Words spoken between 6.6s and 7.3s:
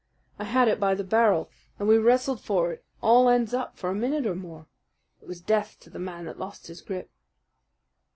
his grip.